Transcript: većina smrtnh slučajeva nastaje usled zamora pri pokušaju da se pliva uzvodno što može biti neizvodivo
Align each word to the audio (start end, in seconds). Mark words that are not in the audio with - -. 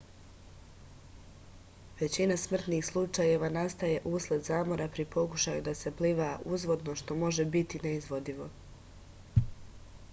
većina 1.99 2.37
smrtnh 2.43 2.79
slučajeva 2.87 3.49
nastaje 3.57 3.99
usled 4.19 4.47
zamora 4.47 4.87
pri 4.95 5.05
pokušaju 5.15 5.63
da 5.67 5.75
se 5.81 5.93
pliva 5.99 6.29
uzvodno 6.57 6.95
što 7.03 7.19
može 7.25 7.45
biti 7.57 7.83
neizvodivo 7.85 8.49